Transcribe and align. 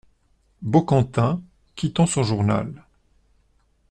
Baucantin, 0.63 1.43
quittant 1.75 2.07
son 2.07 2.23
journal. 2.23 2.87